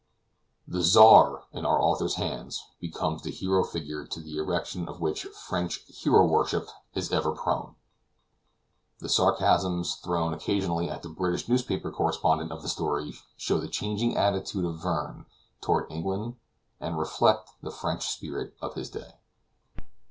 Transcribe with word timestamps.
The 0.67 0.81
Czar, 0.81 1.43
in 1.53 1.63
our 1.63 1.79
author's 1.79 2.15
hands, 2.15 2.65
becomes 2.79 3.21
the 3.21 3.29
hero 3.29 3.63
figure 3.63 4.03
to 4.07 4.19
the 4.19 4.39
erection 4.39 4.89
of 4.89 4.99
which 4.99 5.25
French 5.25 5.81
"hero 5.87 6.25
worship" 6.25 6.67
is 6.95 7.11
ever 7.11 7.33
prone. 7.33 7.75
The 8.97 9.09
sarcasms 9.09 9.93
thrown 9.97 10.33
occasionally 10.33 10.89
at 10.89 11.03
the 11.03 11.09
British 11.09 11.47
newspaper 11.47 11.91
correspondent 11.91 12.51
of 12.51 12.63
the 12.63 12.67
story, 12.69 13.13
show 13.37 13.59
the 13.59 13.67
changing 13.67 14.17
attitude 14.17 14.65
of 14.65 14.81
Verne 14.81 15.27
toward 15.61 15.91
England, 15.91 16.37
and 16.79 16.97
reflect 16.97 17.51
the 17.61 17.69
French 17.69 18.07
spirit 18.09 18.55
of 18.59 18.73
his 18.73 18.89
day. 18.89 19.19